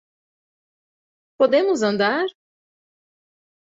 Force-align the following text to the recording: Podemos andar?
Podemos 1.37 1.83
andar? 1.93 2.25